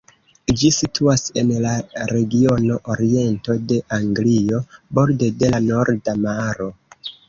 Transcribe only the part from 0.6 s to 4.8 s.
Ĝi situas en la regiono Oriento de Anglio,